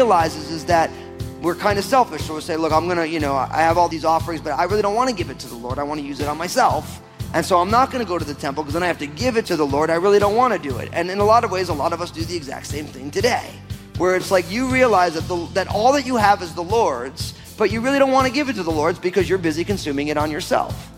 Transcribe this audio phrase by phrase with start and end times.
[0.00, 0.90] realizes is that
[1.42, 2.22] we're kind of selfish.
[2.22, 4.52] So we say, look, I'm going to, you know, I have all these offerings, but
[4.52, 5.78] I really don't want to give it to the Lord.
[5.78, 7.02] I want to use it on myself.
[7.32, 9.06] And so I'm not going to go to the temple because then I have to
[9.06, 9.88] give it to the Lord.
[9.88, 10.90] I really don't want to do it.
[10.92, 13.10] And in a lot of ways, a lot of us do the exact same thing
[13.10, 13.50] today,
[13.98, 17.34] where it's like you realize that, the, that all that you have is the Lord's,
[17.56, 20.08] but you really don't want to give it to the Lord's because you're busy consuming
[20.08, 20.90] it on yourself,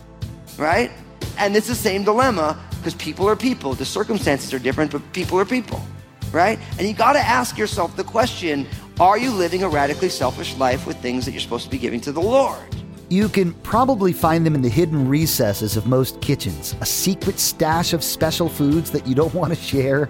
[0.58, 0.90] right?
[1.38, 3.74] And it's the same dilemma because people are people.
[3.74, 5.84] The circumstances are different, but people are people,
[6.32, 6.58] right?
[6.78, 8.66] And you got to ask yourself the question
[9.00, 12.00] are you living a radically selfish life with things that you're supposed to be giving
[12.02, 12.81] to the Lord?
[13.12, 17.92] You can probably find them in the hidden recesses of most kitchens, a secret stash
[17.92, 20.08] of special foods that you don't want to share.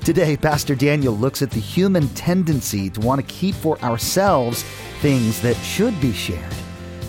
[0.00, 4.64] Today, Pastor Daniel looks at the human tendency to want to keep for ourselves
[5.02, 6.52] things that should be shared.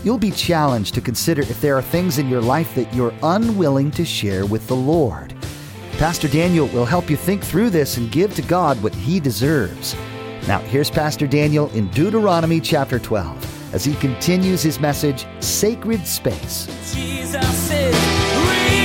[0.03, 3.89] You'll be challenged to consider if there are things in your life that you're unwilling
[3.89, 5.33] to share with the Lord.
[5.93, 9.95] Pastor Daniel will help you think through this and give to God what he deserves.
[10.47, 16.67] Now, here's Pastor Daniel in Deuteronomy chapter 12 as he continues his message, Sacred Space.
[16.93, 18.83] Jesus is real.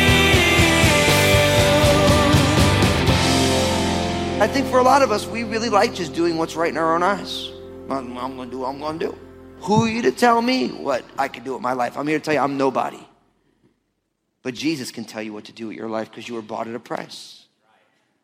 [4.41, 6.79] I think for a lot of us, we really like just doing what's right in
[6.79, 7.51] our own eyes.
[7.91, 9.19] I'm, I'm going to do what I'm going to do.
[9.61, 11.99] Who are you to tell me what I can do with my life?
[11.99, 13.07] I'm here to tell you I'm nobody.
[14.43, 16.67] But Jesus can tell you what to do with your life because you were bought
[16.67, 17.45] at a price.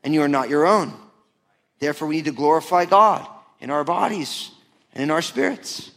[0.02, 0.94] And you are not your own.
[1.78, 3.28] Therefore, we need to glorify God
[3.60, 4.50] in our bodies
[4.94, 5.90] and in our spirits.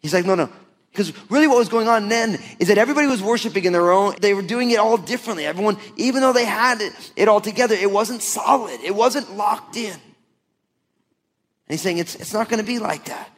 [0.00, 0.50] He's like, no, no.
[0.96, 4.14] Because really what was going on then is that everybody was worshiping in their own,
[4.20, 5.44] they were doing it all differently.
[5.44, 8.80] Everyone, even though they had it, it all together, it wasn't solid.
[8.80, 9.92] It wasn't locked in.
[9.92, 10.00] And
[11.68, 13.30] he's saying it's, it's not going to be like that,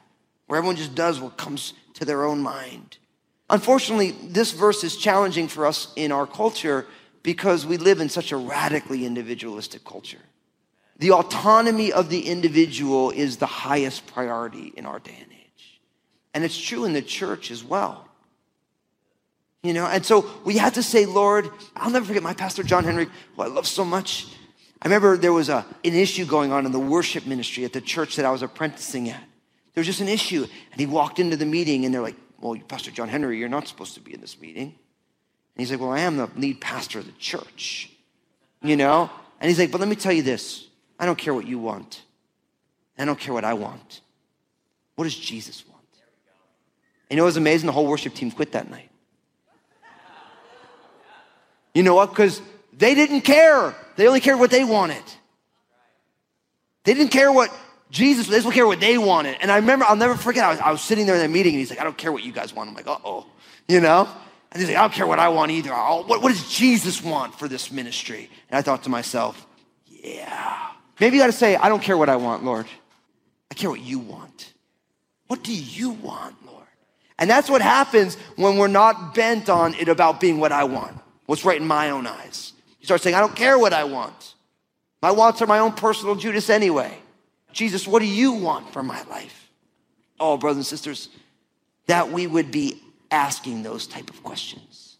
[0.47, 2.99] where everyone just does what comes to their own mind.
[3.51, 6.87] Unfortunately, this verse is challenging for us in our culture
[7.25, 10.19] because we live in such a radically individualistic culture.
[10.99, 15.25] The autonomy of the individual is the highest priority in our day.
[16.39, 18.07] And it's true in the church as well.
[19.65, 22.85] You know, and so we have to say, Lord, I'll never forget my pastor, John
[22.85, 24.29] Henry, who I love so much.
[24.81, 27.81] I remember there was a, an issue going on in the worship ministry at the
[27.81, 29.21] church that I was apprenticing at.
[29.75, 30.47] There was just an issue.
[30.71, 33.67] And he walked into the meeting and they're like, Well, Pastor John Henry, you're not
[33.67, 34.67] supposed to be in this meeting.
[34.67, 34.77] And
[35.57, 37.91] he's like, Well, I am the lead pastor of the church,
[38.63, 39.11] you know?
[39.41, 40.69] And he's like, But let me tell you this
[41.01, 42.03] I don't care what you want.
[42.97, 44.03] I don't care what I want.
[44.95, 45.68] What does Jesus want?
[47.11, 47.67] And you know what was amazing?
[47.67, 48.91] The whole worship team quit that night.
[51.75, 52.11] You know what?
[52.11, 52.41] Because
[52.73, 53.75] they didn't care.
[53.97, 55.03] They only cared what they wanted.
[56.85, 57.51] They didn't care what
[57.91, 59.39] Jesus, they didn't care what they wanted.
[59.41, 61.55] And I remember, I'll never forget, I was, I was sitting there in that meeting
[61.55, 62.69] and he's like, I don't care what you guys want.
[62.69, 63.27] I'm like, uh oh,
[63.67, 64.09] you know?
[64.53, 65.71] And he's like, I don't care what I want either.
[65.73, 68.31] Oh, what, what does Jesus want for this ministry?
[68.51, 69.47] And I thought to myself,
[69.87, 70.71] yeah.
[71.01, 72.67] Maybe you got to say, I don't care what I want, Lord.
[73.51, 74.53] I care what you want.
[75.27, 76.58] What do you want, Lord?
[77.19, 80.97] And that's what happens when we're not bent on it about being what I want,
[81.27, 82.53] what's right in my own eyes.
[82.81, 84.35] You start saying, I don't care what I want.
[85.03, 86.97] My wants are my own personal Judas anyway.
[87.53, 89.51] Jesus, what do you want for my life?
[90.21, 91.09] Oh, brothers and sisters,
[91.87, 92.81] that we would be
[93.11, 94.97] asking those type of questions.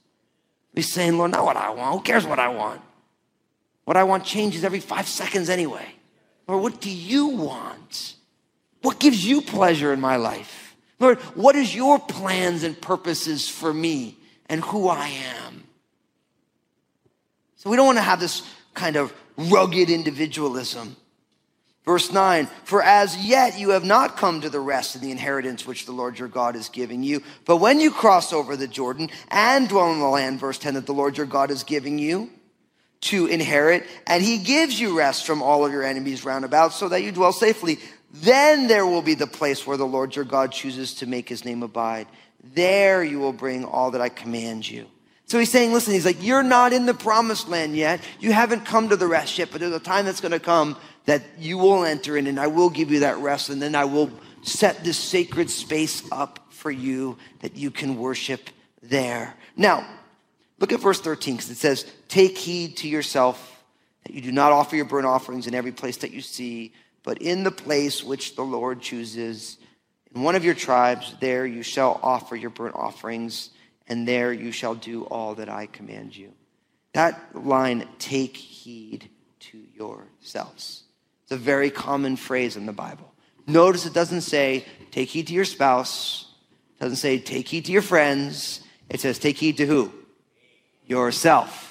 [0.75, 1.95] Be saying, Lord, not what I want.
[1.95, 2.81] Who cares what I want?
[3.85, 5.87] What I want changes every five seconds anyway.
[6.47, 8.15] Lord, what do you want?
[8.83, 10.68] What gives you pleasure in my life?
[11.01, 14.17] Lord, what is your plans and purposes for me
[14.47, 15.65] and who I am?
[17.57, 18.43] So we don't want to have this
[18.75, 20.97] kind of rugged individualism.
[21.85, 25.67] Verse 9, for as yet you have not come to the rest of the inheritance
[25.67, 27.23] which the Lord your God is giving you.
[27.47, 30.85] But when you cross over the Jordan and dwell in the land, verse 10, that
[30.85, 32.29] the Lord your God is giving you
[33.01, 36.91] to inherit, and he gives you rest from all of your enemies round about so
[36.91, 37.79] that you dwell safely,
[38.13, 41.45] then there will be the place where the Lord your God chooses to make his
[41.45, 42.07] name abide.
[42.55, 44.87] There you will bring all that I command you.
[45.27, 48.01] So he's saying, listen, he's like, you're not in the promised land yet.
[48.19, 50.77] You haven't come to the rest yet, but there's a time that's going to come
[51.05, 53.51] that you will enter in and I will give you that rest.
[53.51, 54.11] And then I will
[54.43, 58.49] set this sacred space up for you that you can worship
[58.83, 59.35] there.
[59.55, 59.87] Now,
[60.59, 63.63] look at verse 13 because it says, take heed to yourself
[64.05, 66.73] that you do not offer your burnt offerings in every place that you see,
[67.09, 69.57] but in the place which the Lord chooses.
[70.15, 73.49] In one of your tribes, there you shall offer your burnt offerings
[73.87, 76.35] and there you shall do all that I command you.
[76.93, 79.09] That line, take heed
[79.41, 80.83] to yourselves.
[81.23, 83.11] It's a very common phrase in the Bible.
[83.47, 86.31] Notice it doesn't say, take heed to your spouse.
[86.77, 88.61] It doesn't say, take heed to your friends.
[88.91, 89.95] It says, take heed to who?
[90.87, 91.68] Yourself.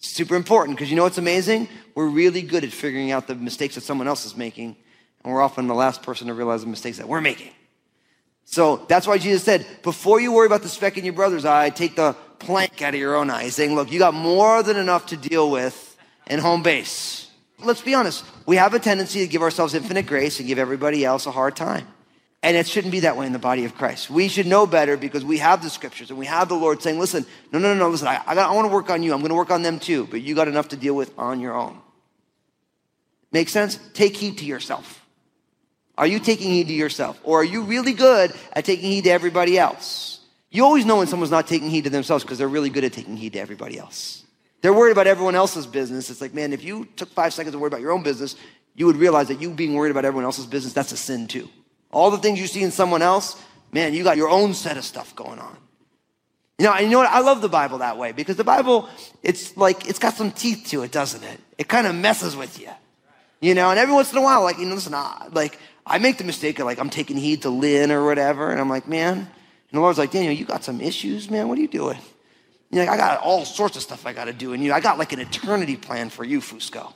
[0.00, 1.68] Super important because you know what's amazing?
[1.94, 4.76] We're really good at figuring out the mistakes that someone else is making,
[5.22, 7.52] and we're often the last person to realize the mistakes that we're making.
[8.46, 11.70] So that's why Jesus said, before you worry about the speck in your brother's eye,
[11.70, 13.44] take the plank out of your own eye.
[13.44, 17.30] He's saying, look, you got more than enough to deal with in home base.
[17.60, 18.24] Let's be honest.
[18.46, 21.54] We have a tendency to give ourselves infinite grace and give everybody else a hard
[21.54, 21.86] time.
[22.42, 24.08] And it shouldn't be that way in the body of Christ.
[24.08, 26.98] We should know better because we have the scriptures and we have the Lord saying,
[26.98, 29.12] listen, no, no, no, no, listen, I, I, I want to work on you.
[29.12, 31.40] I'm going to work on them too, but you got enough to deal with on
[31.40, 31.78] your own.
[33.30, 33.78] Make sense?
[33.92, 35.04] Take heed to yourself.
[35.98, 37.20] Are you taking heed to yourself?
[37.24, 40.20] Or are you really good at taking heed to everybody else?
[40.50, 42.94] You always know when someone's not taking heed to themselves because they're really good at
[42.94, 44.24] taking heed to everybody else.
[44.62, 46.08] They're worried about everyone else's business.
[46.08, 48.34] It's like, man, if you took five seconds to worry about your own business,
[48.74, 51.48] you would realize that you being worried about everyone else's business, that's a sin too.
[51.92, 53.40] All the things you see in someone else,
[53.72, 55.56] man, you got your own set of stuff going on.
[56.58, 57.10] You know, and you know what?
[57.10, 58.88] I love the Bible that way because the Bible,
[59.22, 61.40] it's like, it's got some teeth to it, doesn't it?
[61.56, 62.68] It kind of messes with you.
[63.40, 65.98] You know, and every once in a while, like, you know, listen, I, like, I
[65.98, 68.86] make the mistake of like, I'm taking heed to Lynn or whatever, and I'm like,
[68.86, 69.28] man, and
[69.72, 71.48] the Lord's like, Daniel, you got some issues, man.
[71.48, 71.98] What are you doing?
[72.70, 74.80] You're like, I got all sorts of stuff I got to do, and you, I
[74.80, 76.92] got like an eternity plan for you, Fusco.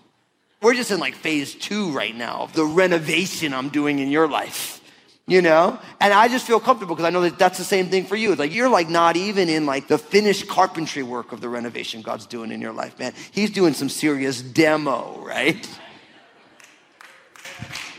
[0.60, 4.28] We're just in like phase two right now of the renovation I'm doing in your
[4.28, 4.82] life
[5.26, 5.78] you know?
[6.00, 8.32] And I just feel comfortable because I know that that's the same thing for you.
[8.32, 12.02] It's like you're like not even in like the finished carpentry work of the renovation
[12.02, 13.14] God's doing in your life, man.
[13.32, 15.66] He's doing some serious demo, right?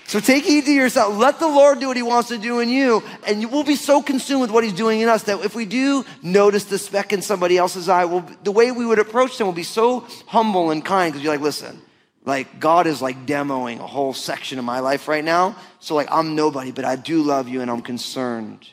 [0.07, 1.17] So take heed to yourself.
[1.17, 3.75] Let the Lord do what he wants to do in you, and you will be
[3.75, 7.11] so consumed with what he's doing in us that if we do notice the speck
[7.11, 10.69] in somebody else's eye, will the way we would approach them will be so humble
[10.69, 11.81] and kind because you're like, listen,
[12.25, 15.55] like God is like demoing a whole section of my life right now.
[15.79, 18.67] So like I'm nobody, but I do love you and I'm concerned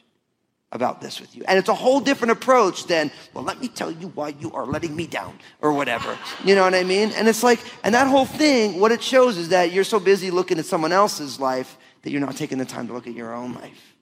[0.72, 1.44] about this with you.
[1.46, 4.64] And it's a whole different approach than, well, let me tell you why you are
[4.64, 6.16] letting me down or whatever.
[6.44, 7.12] You know what I mean?
[7.12, 10.30] And it's like, and that whole thing, what it shows is that you're so busy
[10.30, 13.34] looking at someone else's life that you're not taking the time to look at your
[13.34, 13.94] own life.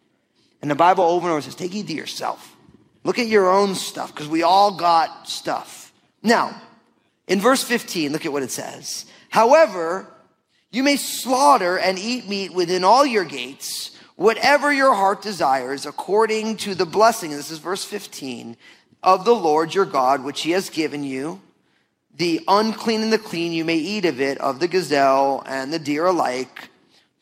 [0.62, 2.56] And the Bible over and over says, take heed to yourself.
[3.02, 5.92] Look at your own stuff because we all got stuff.
[6.22, 6.60] Now,
[7.26, 9.06] in verse 15, look at what it says.
[9.30, 10.06] However,
[10.70, 16.58] you may slaughter and eat meat within all your gates, whatever your heart desires, according
[16.58, 18.56] to the blessing, this is verse 15,
[19.02, 21.40] of the Lord your God, which he has given you.
[22.16, 25.78] The unclean and the clean, you may eat of it, of the gazelle and the
[25.78, 26.68] deer alike.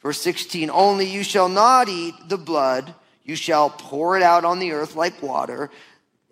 [0.03, 4.59] Verse 16, only you shall not eat the blood, you shall pour it out on
[4.59, 5.71] the earth like water.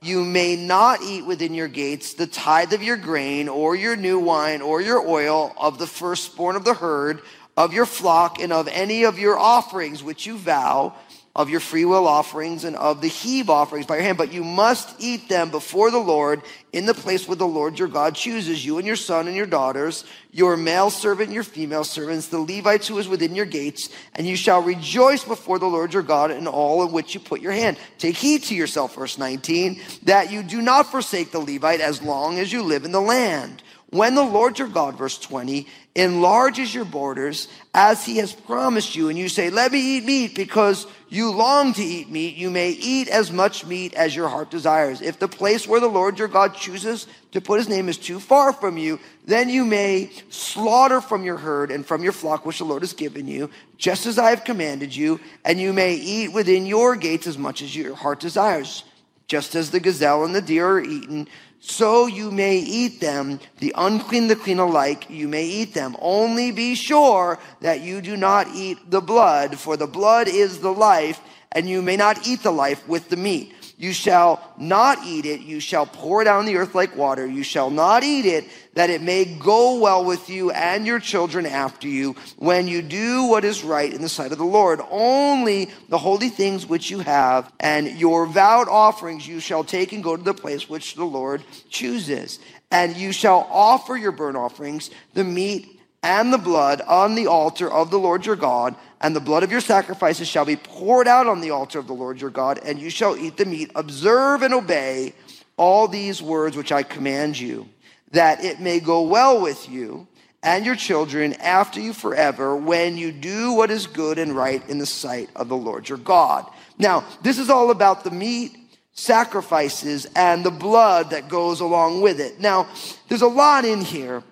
[0.02, 4.18] You may not eat within your gates the tithe of your grain or your new
[4.18, 7.22] wine or your oil of the firstborn of the herd
[7.56, 10.94] of your flock and of any of your offerings which you vow
[11.36, 14.98] of your freewill offerings and of the heave offerings by your hand, but you must
[14.98, 16.40] eat them before the Lord
[16.72, 19.44] in the place where the Lord your God chooses you and your son and your
[19.44, 23.90] daughters, your male servant and your female servants, the Levites who is within your gates,
[24.14, 27.42] and you shall rejoice before the Lord your God in all of which you put
[27.42, 27.76] your hand.
[27.98, 32.38] Take heed to yourself, verse 19, that you do not forsake the Levite as long
[32.38, 33.62] as you live in the land.
[33.96, 39.08] When the Lord your God, verse 20, enlarges your borders as he has promised you,
[39.08, 42.72] and you say, Let me eat meat because you long to eat meat, you may
[42.72, 45.00] eat as much meat as your heart desires.
[45.00, 48.20] If the place where the Lord your God chooses to put his name is too
[48.20, 52.58] far from you, then you may slaughter from your herd and from your flock which
[52.58, 53.48] the Lord has given you,
[53.78, 57.62] just as I have commanded you, and you may eat within your gates as much
[57.62, 58.84] as your heart desires.
[59.28, 61.26] Just as the gazelle and the deer are eaten,
[61.60, 63.40] so you may eat them.
[63.58, 65.96] The unclean, the clean alike, you may eat them.
[66.00, 70.72] Only be sure that you do not eat the blood, for the blood is the
[70.72, 71.20] life,
[71.52, 73.52] and you may not eat the life with the meat.
[73.78, 75.40] You shall not eat it.
[75.40, 77.26] You shall pour on the earth like water.
[77.26, 81.44] You shall not eat it, that it may go well with you and your children
[81.44, 84.80] after you when you do what is right in the sight of the Lord.
[84.90, 90.02] Only the holy things which you have and your vowed offerings you shall take and
[90.02, 92.38] go to the place which the Lord chooses.
[92.70, 97.70] And you shall offer your burnt offerings, the meat and the blood on the altar
[97.70, 101.26] of the Lord your God and the blood of your sacrifices shall be poured out
[101.26, 103.70] on the altar of the Lord your God, and you shall eat the meat.
[103.74, 105.14] Observe and obey
[105.56, 107.68] all these words which I command you,
[108.12, 110.06] that it may go well with you
[110.42, 114.78] and your children after you forever when you do what is good and right in
[114.78, 116.48] the sight of the Lord your God.
[116.78, 118.56] Now, this is all about the meat
[118.92, 122.40] sacrifices and the blood that goes along with it.
[122.40, 122.68] Now,
[123.08, 124.22] there's a lot in here,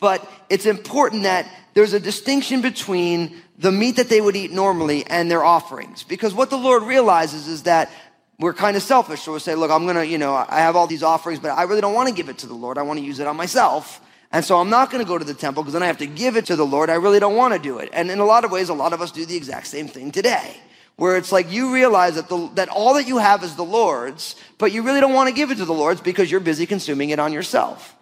[0.00, 5.04] but it's important that there's a distinction between the meat that they would eat normally
[5.06, 6.04] and their offerings.
[6.04, 7.90] Because what the Lord realizes is that
[8.38, 9.22] we're kind of selfish.
[9.22, 11.50] So we'll say, look, I'm going to, you know, I have all these offerings, but
[11.50, 12.78] I really don't want to give it to the Lord.
[12.78, 14.00] I want to use it on myself.
[14.30, 16.06] And so I'm not going to go to the temple because then I have to
[16.06, 16.90] give it to the Lord.
[16.90, 17.88] I really don't want to do it.
[17.92, 20.12] And in a lot of ways, a lot of us do the exact same thing
[20.12, 20.56] today,
[20.96, 24.36] where it's like you realize that, the, that all that you have is the Lord's,
[24.58, 27.10] but you really don't want to give it to the Lord's because you're busy consuming
[27.10, 27.96] it on yourself,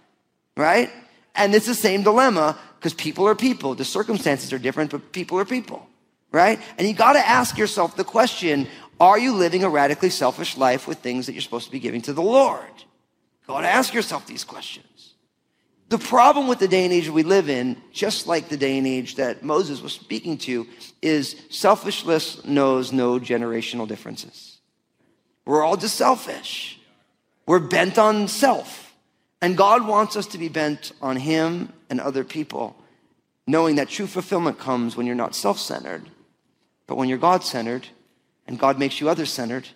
[0.56, 0.90] right?
[1.36, 3.74] And it's the same dilemma because people are people.
[3.74, 5.88] The circumstances are different, but people are people,
[6.32, 6.60] right?
[6.78, 10.88] And you got to ask yourself the question are you living a radically selfish life
[10.88, 12.64] with things that you're supposed to be giving to the Lord?
[12.76, 15.14] You got to ask yourself these questions.
[15.88, 18.86] The problem with the day and age we live in, just like the day and
[18.86, 20.66] age that Moses was speaking to,
[21.00, 24.58] is selfishness knows no generational differences.
[25.44, 26.80] We're all just selfish.
[27.46, 28.85] We're bent on self.
[29.42, 32.76] And God wants us to be bent on Him and other people,
[33.46, 36.02] knowing that true fulfillment comes when you're not self centered,
[36.86, 37.88] but when you're God centered
[38.46, 39.68] and God makes you other centered,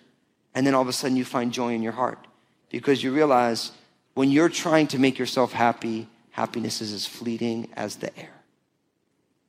[0.55, 2.25] and then all of a sudden you find joy in your heart
[2.69, 3.71] because you realize
[4.13, 8.41] when you're trying to make yourself happy, happiness is as fleeting as the air.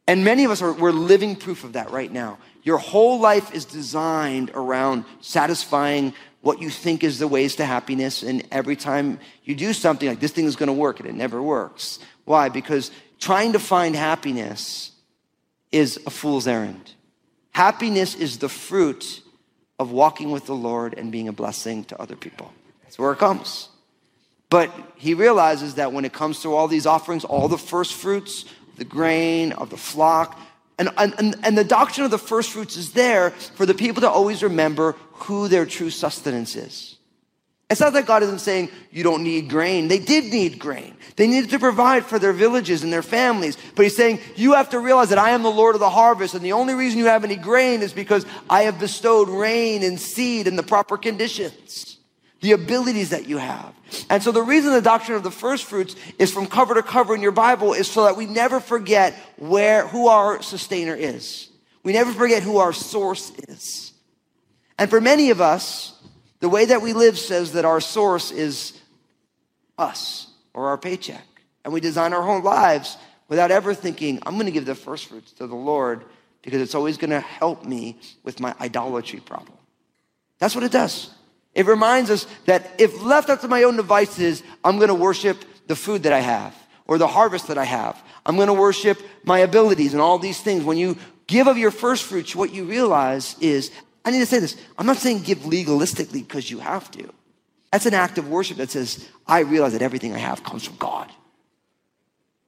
[0.06, 2.38] And many of us are we're living proof of that right now.
[2.64, 8.22] Your whole life is designed around satisfying what you think is the ways to happiness.
[8.22, 11.14] And every time you do something like this thing is going to work, and it
[11.14, 11.98] never works.
[12.24, 12.48] Why?
[12.50, 14.92] Because trying to find happiness
[15.70, 16.92] is a fool's errand.
[17.52, 19.22] Happiness is the fruit
[19.78, 22.52] of walking with the Lord and being a blessing to other people.
[22.82, 23.68] That's where it comes.
[24.50, 28.44] But he realizes that when it comes to all these offerings, all the first fruits,
[28.76, 30.38] the grain, of the flock,
[30.78, 34.10] and, and, and the doctrine of the first fruits is there for the people to
[34.10, 36.98] always remember who their true sustenance is.
[37.72, 39.88] It's not that God isn't saying you don't need grain.
[39.88, 40.94] They did need grain.
[41.16, 43.56] They needed to provide for their villages and their families.
[43.74, 46.34] But he's saying you have to realize that I am the Lord of the harvest.
[46.34, 49.98] And the only reason you have any grain is because I have bestowed rain and
[49.98, 51.96] seed in the proper conditions,
[52.42, 53.72] the abilities that you have.
[54.10, 57.14] And so the reason the doctrine of the first fruits is from cover to cover
[57.14, 61.48] in your Bible is so that we never forget where, who our sustainer is.
[61.84, 63.91] We never forget who our source is.
[64.78, 65.94] And for many of us,
[66.40, 68.78] the way that we live says that our source is
[69.78, 71.24] us or our paycheck.
[71.64, 72.96] And we design our whole lives
[73.28, 76.04] without ever thinking, I'm going to give the first fruits to the Lord
[76.42, 79.56] because it's always going to help me with my idolatry problem.
[80.38, 81.10] That's what it does.
[81.54, 85.44] It reminds us that if left up to my own devices, I'm going to worship
[85.68, 88.02] the food that I have or the harvest that I have.
[88.26, 90.64] I'm going to worship my abilities and all these things.
[90.64, 93.70] When you give of your first fruits, what you realize is
[94.04, 94.56] I need to say this.
[94.76, 97.12] I'm not saying give legalistically because you have to.
[97.70, 100.76] That's an act of worship that says, I realize that everything I have comes from
[100.76, 101.10] God.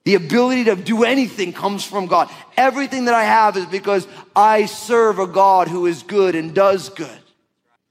[0.04, 2.30] The ability to do anything comes from God.
[2.58, 4.06] Everything that I have is because
[4.36, 7.18] I serve a God who is good and does good.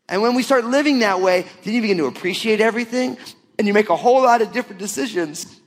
[0.08, 3.17] And when we start living that way, then you begin to appreciate everything
[3.58, 5.60] and you make a whole lot of different decisions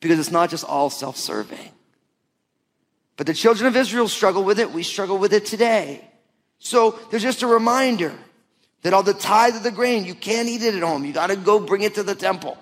[0.00, 1.70] because it's not just all self serving.
[3.16, 4.72] But the children of Israel struggle with it.
[4.72, 6.07] We struggle with it today.
[6.58, 8.12] So there's just a reminder
[8.82, 11.04] that all the tithe of the grain, you can't eat it at home.
[11.04, 12.58] You got to go bring it to the temple.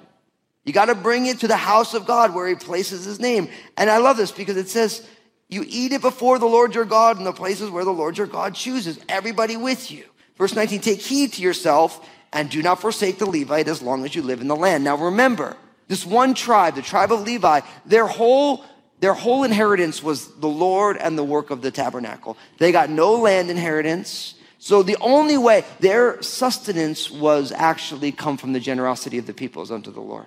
[0.64, 3.48] You got to bring it to the house of God where he places his name.
[3.76, 5.06] And I love this because it says,
[5.48, 8.26] you eat it before the Lord your God in the places where the Lord your
[8.26, 10.04] God chooses, everybody with you.
[10.36, 14.14] Verse 19, take heed to yourself and do not forsake the Levite as long as
[14.14, 14.82] you live in the land.
[14.82, 15.56] Now remember,
[15.88, 18.64] this one tribe, the tribe of Levi, their whole
[19.06, 22.36] their whole inheritance was the Lord and the work of the tabernacle.
[22.58, 24.34] They got no land inheritance.
[24.58, 29.70] So the only way their sustenance was actually come from the generosity of the peoples
[29.70, 30.26] unto the Lord.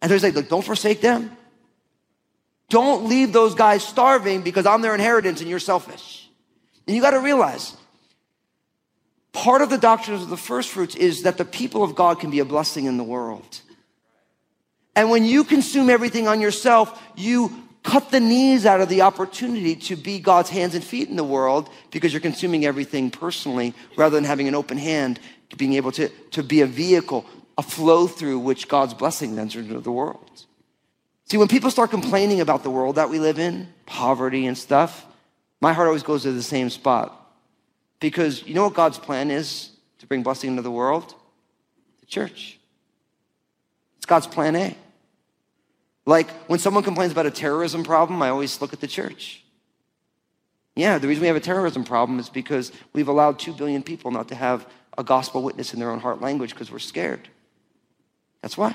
[0.00, 1.36] And they're like, look, don't forsake them.
[2.70, 6.26] Don't leave those guys starving because I'm their inheritance and you're selfish.
[6.86, 7.76] And you got to realize,
[9.34, 12.30] part of the doctrine of the first fruits is that the people of God can
[12.30, 13.60] be a blessing in the world.
[14.94, 19.76] And when you consume everything on yourself, you cut the knees out of the opportunity
[19.76, 24.16] to be God's hands and feet in the world because you're consuming everything personally rather
[24.16, 25.20] than having an open hand
[25.56, 27.26] being able to, to be a vehicle,
[27.56, 30.44] a flow through which God's blessing enters into the world.
[31.26, 35.06] See, when people start complaining about the world that we live in, poverty and stuff,
[35.60, 37.14] my heart always goes to the same spot.
[38.00, 41.14] Because you know what God's plan is to bring blessing into the world?
[42.00, 42.57] The church.
[44.08, 44.76] God's plan A.
[46.04, 49.44] Like when someone complains about a terrorism problem, I always look at the church.
[50.74, 54.10] Yeah, the reason we have a terrorism problem is because we've allowed 2 billion people
[54.10, 57.28] not to have a gospel witness in their own heart language because we're scared.
[58.42, 58.74] That's why.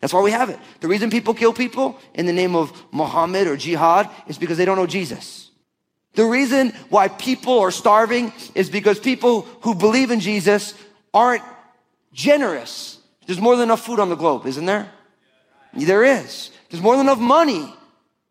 [0.00, 0.58] That's why we have it.
[0.80, 4.64] The reason people kill people in the name of Muhammad or jihad is because they
[4.64, 5.50] don't know Jesus.
[6.14, 10.74] The reason why people are starving is because people who believe in Jesus
[11.12, 11.42] aren't
[12.12, 12.98] generous.
[13.26, 14.90] There's more than enough food on the globe, isn't there?
[15.74, 16.50] There is.
[16.70, 17.72] There's more than enough money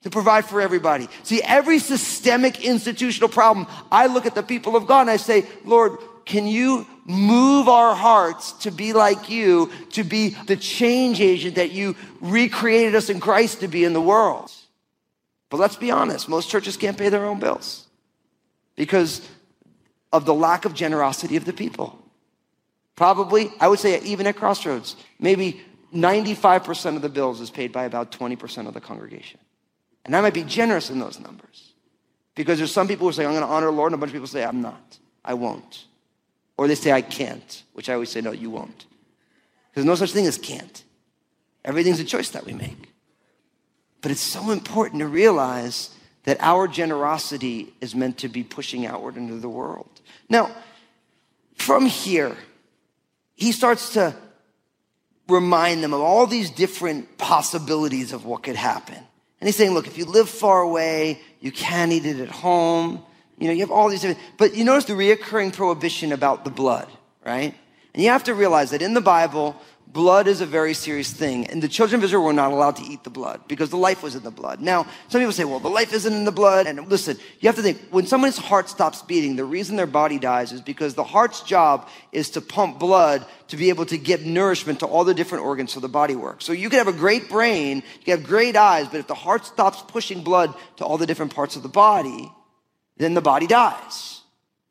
[0.04, 1.10] to provide for everybody.
[1.24, 5.46] See, every systemic institutional problem, I look at the people of God and I say,
[5.64, 11.56] Lord, can you move our hearts to be like you, to be the change agent
[11.56, 14.52] that you recreated us in Christ to be in the world?
[15.50, 17.86] But let's be honest, most churches can't pay their own bills
[18.76, 19.28] because
[20.12, 22.00] of the lack of generosity of the people.
[22.96, 25.62] Probably, I would say, even at Crossroads, maybe
[25.94, 29.40] 95% of the bills is paid by about 20% of the congregation.
[30.06, 31.74] And I might be generous in those numbers
[32.36, 34.12] because there's some people who say, I'm going to honor the Lord, and a bunch
[34.12, 34.98] of people say, I'm not.
[35.24, 35.86] I won't.
[36.58, 38.86] Or they say, I can't, which I always say, no, you won't.
[39.74, 40.84] There's no such thing as can't.
[41.66, 42.94] Everything's a choice that we make.
[44.02, 45.90] But it's so important to realize
[46.24, 49.90] that our generosity is meant to be pushing outward into the world.
[50.30, 50.56] Now,
[51.56, 52.38] from here,
[53.36, 54.16] he starts to
[55.28, 58.96] remind them of all these different possibilities of what could happen.
[58.96, 63.04] And he's saying, look, if you live far away, you can't eat it at home.
[63.38, 66.52] You know, you have all these different, but you notice the reoccurring prohibition about the
[66.52, 66.88] blood,
[67.26, 67.54] right?
[67.94, 69.56] And you have to realize that in the Bible,
[69.88, 71.48] blood is a very serious thing.
[71.48, 74.04] And the children of Israel were not allowed to eat the blood because the life
[74.04, 74.60] was in the blood.
[74.60, 76.68] Now, some people say, well, the life isn't in the blood.
[76.68, 80.20] And listen, you have to think when someone's heart stops beating, the reason their body
[80.20, 84.26] dies is because the heart's job is to pump blood to be able to give
[84.26, 86.46] nourishment to all the different organs so the body works.
[86.46, 89.16] So you can have a great brain, you can have great eyes, but if the
[89.16, 92.32] heart stops pushing blood to all the different parts of the body,
[92.98, 94.22] then the body dies.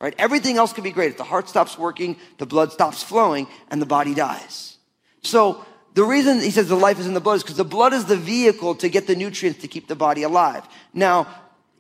[0.01, 0.15] Right?
[0.19, 1.13] Everything else can be great.
[1.13, 4.74] If the heart stops working, the blood stops flowing, and the body dies.
[5.25, 5.65] So
[5.95, 8.05] the reason he says the life is in the blood is because the blood is
[8.05, 10.67] the vehicle to get the nutrients to keep the body alive.
[10.93, 11.27] Now,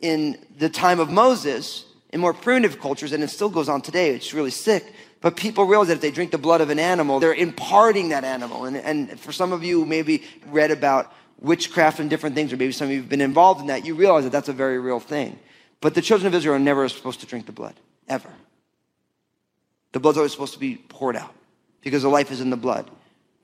[0.00, 4.10] in the time of Moses, in more primitive cultures, and it still goes on today,
[4.10, 4.84] it's really sick.
[5.20, 8.24] But people realize that if they drink the blood of an animal, they're imparting that
[8.24, 8.66] animal.
[8.66, 12.56] And, and for some of you who maybe read about witchcraft and different things, or
[12.56, 14.78] maybe some of you have been involved in that, you realize that that's a very
[14.78, 15.38] real thing.
[15.80, 17.74] But the children of Israel are never supposed to drink the blood,
[18.06, 18.28] ever.
[19.92, 21.34] The blood's always supposed to be poured out
[21.80, 22.90] because the life is in the blood.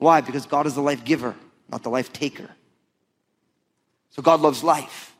[0.01, 0.21] Why?
[0.21, 1.35] Because God is the life giver,
[1.69, 2.49] not the life taker.
[4.09, 5.15] So God loves life.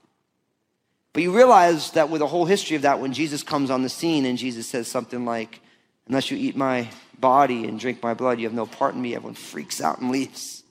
[1.13, 3.89] But you realize that with the whole history of that, when Jesus comes on the
[3.89, 5.59] scene and Jesus says something like,
[6.07, 6.89] Unless you eat my
[7.19, 10.09] body and drink my blood, you have no part in me, everyone freaks out and
[10.09, 10.63] leaves.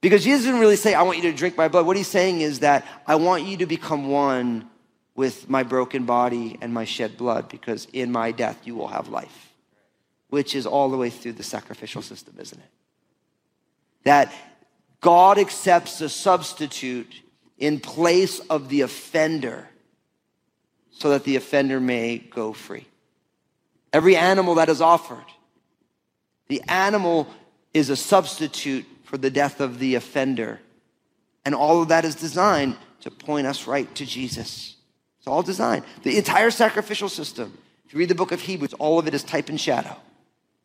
[0.00, 1.84] Because Jesus didn't really say, I want you to drink my blood.
[1.84, 4.66] What he's saying is that I want you to become one
[5.14, 9.08] with my broken body and my shed blood, because in my death you will have
[9.08, 9.52] life,
[10.30, 12.70] which is all the way through the sacrificial system, isn't it?
[14.06, 14.32] That
[15.00, 17.22] God accepts a substitute
[17.58, 19.68] in place of the offender
[20.90, 22.86] so that the offender may go free.
[23.92, 25.24] Every animal that is offered,
[26.46, 27.26] the animal
[27.74, 30.60] is a substitute for the death of the offender.
[31.44, 34.76] And all of that is designed to point us right to Jesus.
[35.18, 35.84] It's all designed.
[36.04, 39.24] The entire sacrificial system, if you read the book of Hebrews, all of it is
[39.24, 39.96] type and shadow.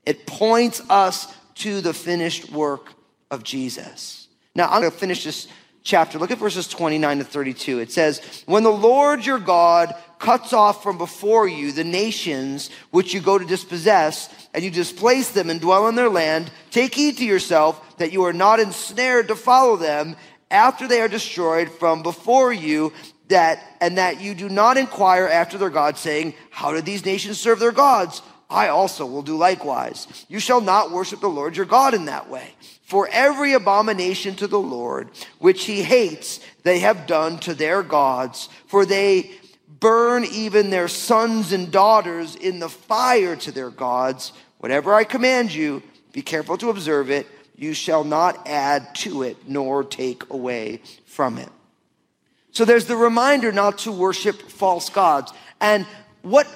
[0.06, 2.94] It points us to the finished work
[3.32, 4.28] of Jesus.
[4.54, 5.48] Now, I'm going to finish this
[5.84, 6.20] chapter.
[6.20, 7.80] Look at verses 29 to 32.
[7.80, 13.14] It says, When the Lord your God cuts off from before you the nations which
[13.14, 17.18] you go to dispossess, and you displace them and dwell in their land, take heed
[17.18, 20.16] to yourself that you are not ensnared to follow them
[20.52, 22.92] after they are destroyed from before you,
[23.30, 27.40] that and that you do not inquire after their gods, saying, How did these nations
[27.40, 28.22] serve their gods?
[28.52, 30.26] I also will do likewise.
[30.28, 32.50] You shall not worship the Lord your God in that way.
[32.84, 35.10] For every abomination to the Lord,
[35.40, 39.32] which he hates, they have done to their gods, for they
[39.80, 44.34] burn even their sons and daughters in the fire to their gods.
[44.58, 47.28] Whatever I command you, be careful to observe it.
[47.56, 51.50] You shall not add to it, nor take away from it.
[52.52, 55.32] So there's the reminder not to worship false gods.
[55.62, 55.86] And
[56.22, 56.48] what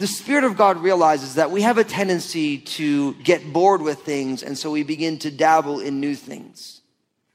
[0.00, 4.42] the Spirit of God realizes that we have a tendency to get bored with things,
[4.42, 6.80] and so we begin to dabble in new things,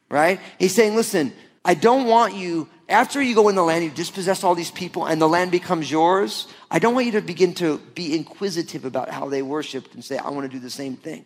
[0.09, 0.39] right?
[0.57, 1.31] He's saying, listen,
[1.63, 5.05] I don't want you, after you go in the land, you dispossess all these people,
[5.05, 6.47] and the land becomes yours.
[6.71, 10.17] I don't want you to begin to be inquisitive about how they worshiped and say,
[10.17, 11.23] I want to do the same thing.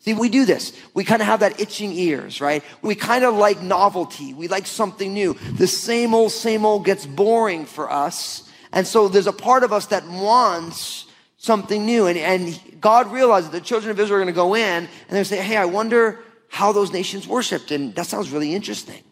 [0.00, 0.78] See, we do this.
[0.92, 2.62] We kind of have that itching ears, right?
[2.82, 4.34] We kind of like novelty.
[4.34, 5.38] We like something new.
[5.56, 8.42] The same old, same old gets boring for us.
[8.72, 11.06] And so there's a part of us that wants
[11.38, 12.06] something new.
[12.06, 14.88] And, and God realized that the children of Israel are going to go in and
[15.08, 17.70] they're say, hey, I wonder how those nations worshiped.
[17.70, 19.02] And that sounds really interesting.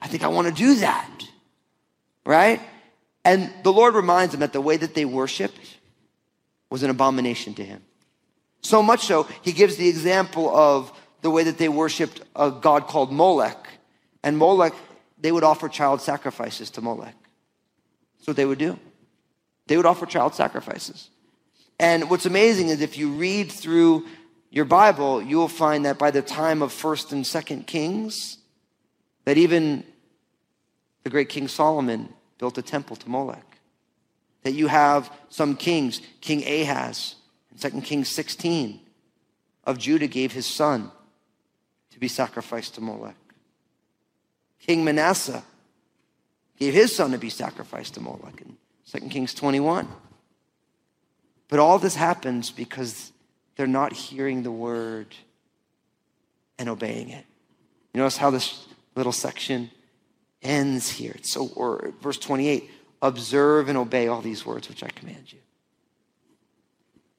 [0.00, 1.10] I think I want to do that.
[2.24, 2.60] Right?
[3.24, 5.78] And the Lord reminds them that the way that they worshiped
[6.70, 7.82] was an abomination to him.
[8.62, 12.86] So much so, he gives the example of the way that they worshiped a god
[12.86, 13.68] called Molech.
[14.22, 14.74] And Molech,
[15.18, 17.14] they would offer child sacrifices to Molech.
[18.20, 18.78] That's what they would do.
[19.66, 21.08] They would offer child sacrifices.
[21.78, 24.06] And what's amazing is if you read through
[24.50, 28.38] your Bible, you will find that by the time of 1st and 2nd Kings,
[29.24, 29.84] that even
[31.02, 33.58] the great King Solomon built a temple to Molech.
[34.42, 37.14] That you have some kings, King Ahaz,
[37.50, 38.80] in 2 Kings 16,
[39.64, 40.90] of Judah gave his son
[41.92, 43.16] to be sacrificed to Molech.
[44.58, 45.44] King Manasseh
[46.60, 48.56] gave his son to be sacrificed to Moloch in
[48.92, 49.88] 2 Kings 21.
[51.48, 53.10] But all this happens because
[53.56, 55.08] they're not hearing the word
[56.58, 57.24] and obeying it.
[57.92, 59.70] You notice how this little section
[60.42, 61.12] ends here.
[61.16, 61.94] It's so word.
[62.00, 62.70] Verse 28
[63.02, 65.38] observe and obey all these words which I command you.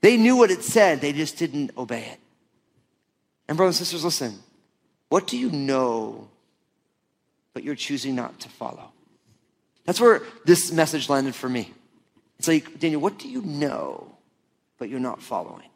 [0.01, 2.19] They knew what it said, they just didn't obey it.
[3.47, 4.39] And, brothers and sisters, listen
[5.10, 6.30] what do you know,
[7.54, 8.93] but you're choosing not to follow?
[9.86, 11.74] That's where this message landed for me.
[12.39, 14.15] It's like, Daniel, what do you know,
[14.78, 15.70] but you're not following?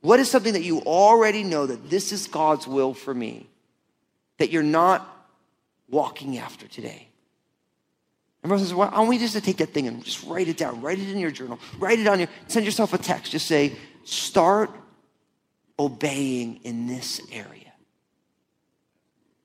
[0.00, 3.48] What is something that you already know that this is God's will for me,
[4.38, 5.08] that you're not
[5.88, 7.08] walking after today?
[8.42, 10.58] And brothers says, why don't we just to take that thing and just write it
[10.58, 13.46] down, write it in your journal, write it on your, send yourself a text, just
[13.46, 13.72] say,
[14.04, 14.70] start
[15.78, 17.72] obeying in this area.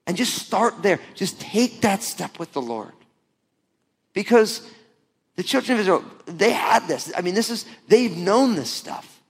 [0.05, 0.99] And just start there.
[1.13, 2.91] Just take that step with the Lord.
[4.13, 4.67] Because
[5.35, 7.11] the children of Israel, they had this.
[7.15, 9.21] I mean, this is, they've known this stuff.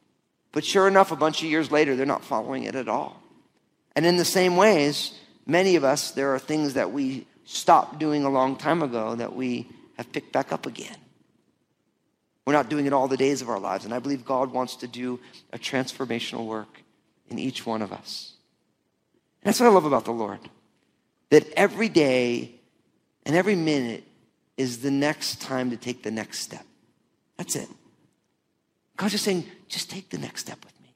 [0.51, 3.21] But sure enough, a bunch of years later, they're not following it at all.
[3.95, 5.13] And in the same ways,
[5.45, 9.35] many of us, there are things that we stopped doing a long time ago that
[9.35, 10.95] we have picked back up again.
[12.45, 13.85] We're not doing it all the days of our lives.
[13.85, 15.19] And I believe God wants to do
[15.53, 16.81] a transformational work
[17.29, 18.33] in each one of us.
[19.43, 20.39] And that's what I love about the Lord.
[21.29, 22.55] That every day
[23.25, 24.03] and every minute
[24.59, 26.65] is the next time to take the next step.
[27.37, 27.69] That's it.
[28.97, 30.93] God's just saying, just take the next step with me.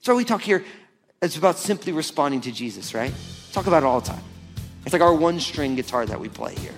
[0.00, 0.62] So we talk here,
[1.22, 3.14] it's about simply responding to Jesus, right?
[3.52, 4.22] Talk about it all the time.
[4.84, 6.74] It's like our one string guitar that we play here.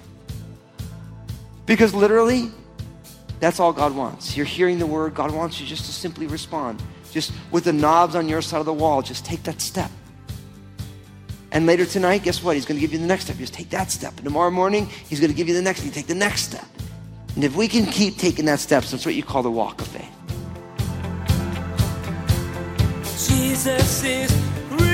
[1.67, 2.53] Because literally,
[3.41, 4.37] that's all God wants.
[4.37, 6.81] You're hearing the word, God wants you just to simply respond.
[7.11, 9.91] Just with the knobs on your side of the wall, just take that step.
[11.57, 12.55] And later tonight, guess what?
[12.55, 13.39] He's going to give you the next step.
[13.39, 14.15] Just take that step.
[14.17, 15.83] And tomorrow morning, he's going to give you the next.
[15.87, 16.67] You take the next step.
[17.35, 19.87] And if we can keep taking that step, that's what you call the walk of
[19.87, 20.05] faith.
[23.27, 24.31] Jesus is
[24.73, 24.87] real.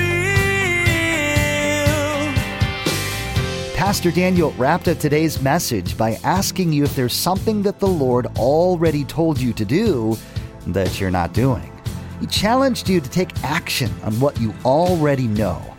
[3.75, 8.27] Pastor Daniel wrapped up today's message by asking you if there's something that the Lord
[8.37, 10.15] already told you to do
[10.67, 11.69] that you're not doing.
[12.21, 15.72] He challenged you to take action on what you already know.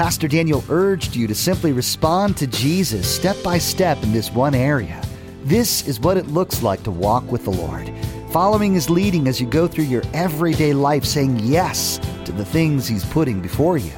[0.00, 4.54] Pastor Daniel urged you to simply respond to Jesus step by step in this one
[4.54, 4.98] area.
[5.42, 7.92] This is what it looks like to walk with the Lord.
[8.30, 12.88] Following his leading as you go through your everyday life, saying yes to the things
[12.88, 13.92] he's putting before you.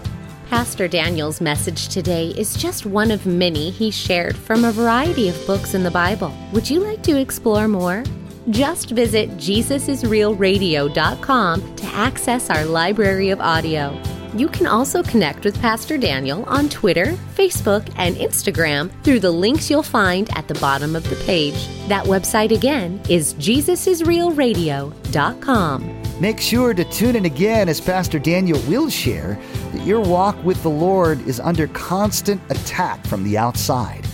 [0.50, 5.46] Pastor Daniel's message today is just one of many he shared from a variety of
[5.46, 6.36] books in the Bible.
[6.52, 8.02] Would you like to explore more?
[8.50, 14.02] Just visit JesusIsRealRadio.com to access our library of audio.
[14.34, 19.68] You can also connect with Pastor Daniel on Twitter, Facebook, and Instagram through the links
[19.68, 21.68] you'll find at the bottom of the page.
[21.88, 26.02] That website again is JesusIsRealRadio.com.
[26.18, 29.38] Make sure to tune in again as Pastor Daniel will share
[29.72, 34.06] that your walk with the Lord is under constant attack from the outside.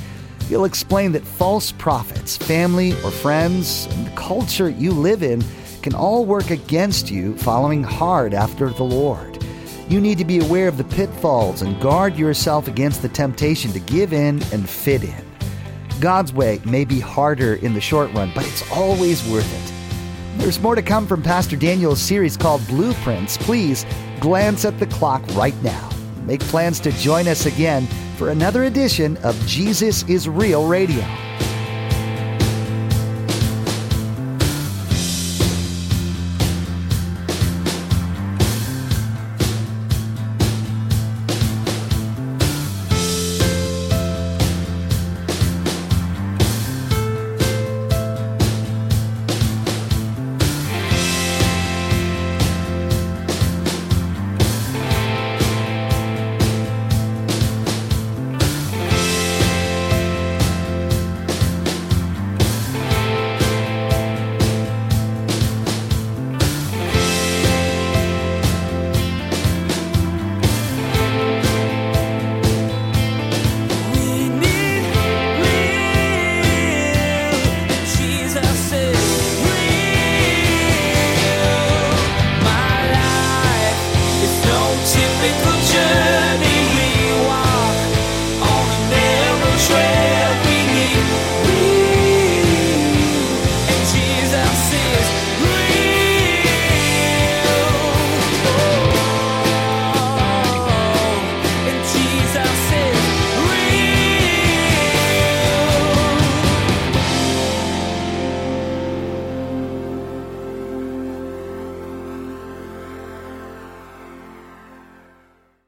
[0.48, 5.44] He'll explain that false prophets, family or friends, and the culture you live in
[5.82, 9.37] can all work against you following hard after the Lord.
[9.88, 13.80] You need to be aware of the pitfalls and guard yourself against the temptation to
[13.80, 15.24] give in and fit in.
[15.98, 20.38] God's way may be harder in the short run, but it's always worth it.
[20.38, 23.38] There's more to come from Pastor Daniel's series called Blueprints.
[23.38, 23.86] Please
[24.20, 25.88] glance at the clock right now.
[26.24, 27.86] Make plans to join us again
[28.18, 31.02] for another edition of Jesus is Real Radio.